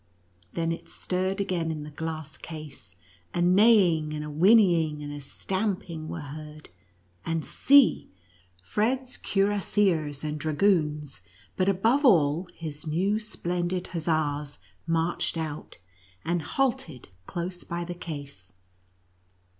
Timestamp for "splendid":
13.19-13.89